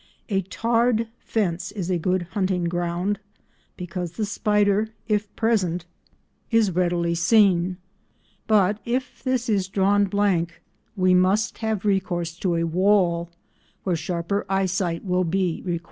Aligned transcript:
A 0.29 0.41
tarred 0.41 1.09
fence 1.19 1.71
is 1.71 1.91
a 1.91 1.99
good 1.99 2.23
hunting 2.31 2.63
ground, 2.63 3.19
because 3.77 4.13
the 4.13 4.25
spider, 4.25 4.89
if 5.07 5.27
present, 5.35 5.85
is 6.49 6.71
readily 6.71 7.13
seen, 7.13 7.77
but 8.47 8.79
if 8.83 9.21
this 9.21 9.47
is 9.47 9.67
drawn 9.67 10.05
blank 10.05 10.63
we 10.95 11.13
must 11.13 11.59
have 11.59 11.85
recourse 11.85 12.35
to 12.39 12.55
a 12.55 12.63
wall, 12.63 13.29
where 13.83 13.95
sharper 13.95 14.43
eyesight 14.49 15.05
will 15.05 15.23
be 15.23 15.61
required. 15.63 15.79